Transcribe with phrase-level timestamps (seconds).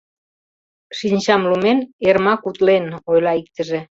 [0.97, 3.79] —Шинчам лумен, Эрмак утлен,— ойла иктыже.